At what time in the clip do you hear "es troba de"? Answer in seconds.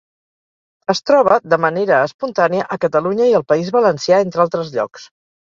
0.93-1.59